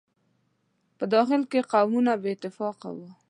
[0.97, 3.09] په داخل کې یې قومونه بې اتفاقه وو.